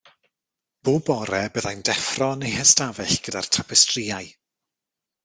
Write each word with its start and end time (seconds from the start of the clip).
Bob 0.87 1.03
bore 1.09 1.41
byddai'n 1.57 1.83
deffro 1.89 2.31
yn 2.37 2.45
ei 2.47 2.53
hystafell 2.57 3.19
gyda'r 3.29 3.51
tapestrïau. 3.59 4.33